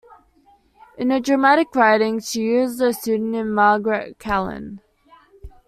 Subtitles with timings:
[0.97, 4.81] In her dramatic writing she used the pseudonym "Margaret Callan".